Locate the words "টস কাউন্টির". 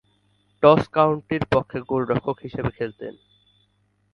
0.63-1.43